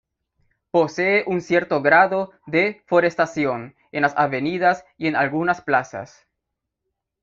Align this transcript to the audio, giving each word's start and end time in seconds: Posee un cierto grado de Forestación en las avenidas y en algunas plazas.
Posee 0.71 1.23
un 1.27 1.41
cierto 1.41 1.83
grado 1.83 2.31
de 2.47 2.81
Forestación 2.87 3.75
en 3.91 4.01
las 4.01 4.15
avenidas 4.17 4.83
y 4.97 5.05
en 5.05 5.15
algunas 5.15 5.61
plazas. 5.61 6.25